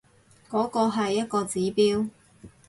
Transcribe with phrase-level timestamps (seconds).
[0.49, 2.09] 嗰個係一個指標